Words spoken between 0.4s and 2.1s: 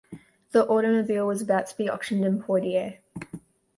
The automobile was about to be